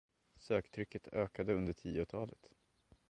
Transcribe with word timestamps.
Söktrycket 0.37 1.07
ökade 1.07 1.53
under 1.53 1.73
tiotalet. 1.73 2.49